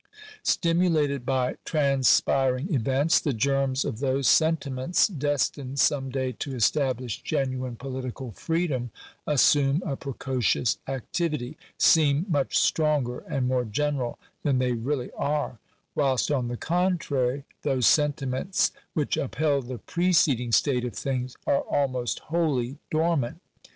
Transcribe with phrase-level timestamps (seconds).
[0.41, 7.75] Stimulated by transpiring events, the germs of those sentiments destined some day to establish genuine
[7.75, 8.89] political freedom,
[9.27, 15.59] assume a precocious activity— seem much stronger and more general than they really are;
[15.93, 22.17] whilst, on the contrary, those sentiments which upheld the preceding state of things are almost
[22.31, 23.39] wholly dormant.